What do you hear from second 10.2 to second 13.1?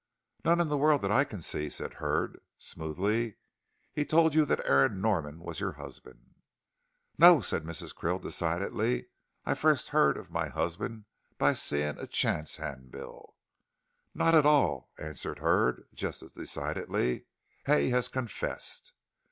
my husband by seeing a chance hand